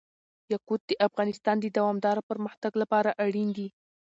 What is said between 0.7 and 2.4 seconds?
د افغانستان د دوامداره